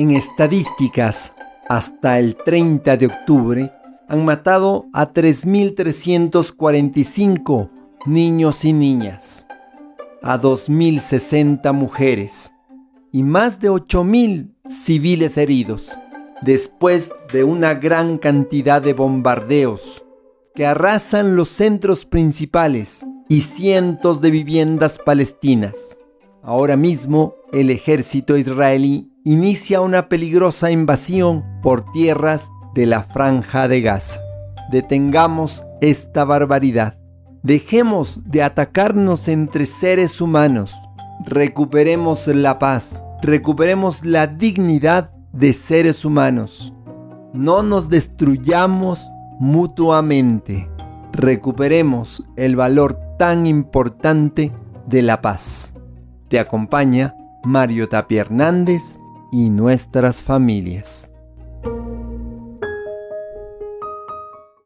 En 0.00 0.10
estadísticas, 0.12 1.34
hasta 1.68 2.18
el 2.18 2.34
30 2.34 2.96
de 2.96 3.04
octubre, 3.04 3.70
han 4.08 4.24
matado 4.24 4.86
a 4.94 5.12
3.345 5.12 7.68
niños 8.06 8.64
y 8.64 8.72
niñas, 8.72 9.46
a 10.22 10.40
2.060 10.40 11.74
mujeres 11.74 12.54
y 13.12 13.22
más 13.22 13.60
de 13.60 13.70
8.000 13.70 14.54
civiles 14.66 15.36
heridos, 15.36 15.98
después 16.40 17.12
de 17.30 17.44
una 17.44 17.74
gran 17.74 18.16
cantidad 18.16 18.80
de 18.80 18.94
bombardeos 18.94 20.02
que 20.54 20.64
arrasan 20.64 21.36
los 21.36 21.50
centros 21.50 22.06
principales 22.06 23.04
y 23.28 23.42
cientos 23.42 24.22
de 24.22 24.30
viviendas 24.30 24.98
palestinas. 24.98 25.98
Ahora 26.42 26.78
mismo, 26.78 27.34
el 27.52 27.68
ejército 27.68 28.38
israelí 28.38 29.09
inicia 29.24 29.80
una 29.80 30.08
peligrosa 30.08 30.70
invasión 30.70 31.44
por 31.62 31.84
tierras 31.92 32.50
de 32.74 32.86
la 32.86 33.02
franja 33.02 33.68
de 33.68 33.82
Gaza. 33.82 34.20
Detengamos 34.70 35.64
esta 35.80 36.24
barbaridad. 36.24 36.98
Dejemos 37.42 38.30
de 38.30 38.42
atacarnos 38.42 39.28
entre 39.28 39.66
seres 39.66 40.20
humanos. 40.20 40.74
Recuperemos 41.26 42.26
la 42.28 42.58
paz. 42.58 43.04
Recuperemos 43.22 44.04
la 44.04 44.26
dignidad 44.26 45.10
de 45.32 45.52
seres 45.52 46.04
humanos. 46.04 46.72
No 47.32 47.62
nos 47.62 47.88
destruyamos 47.88 49.10
mutuamente. 49.38 50.68
Recuperemos 51.12 52.24
el 52.36 52.56
valor 52.56 52.98
tan 53.18 53.46
importante 53.46 54.52
de 54.86 55.02
la 55.02 55.20
paz. 55.20 55.74
Te 56.28 56.38
acompaña 56.38 57.14
Mario 57.44 57.88
Tapia 57.88 58.22
Hernández 58.22 59.00
y 59.30 59.50
nuestras 59.50 60.22
familias. 60.22 61.12